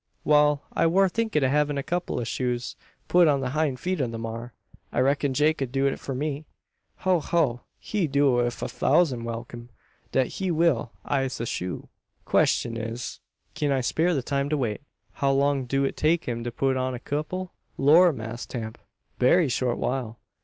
[0.23, 2.75] "Wal; I war thinkin' o' havin' a kupple o' shoes
[3.07, 4.51] put on the hind feet o' the maar.
[4.91, 6.47] I reck'n Jake ud do it for me."
[7.05, 7.19] "Ho!
[7.19, 7.61] ho!
[7.77, 9.69] he do it wif a thousan' welkim
[10.11, 11.87] dat he will, I'se shoo."
[12.25, 13.19] "Questyun is,
[13.53, 14.81] kin I spare the time to wait.
[15.11, 18.79] How long do it take him to put on a kupple?" "Lor, Mass Tamp,
[19.19, 20.17] berry short while.